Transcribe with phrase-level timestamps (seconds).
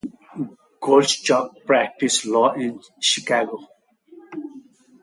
[0.81, 3.59] Gottschalk practiced law in Chicago.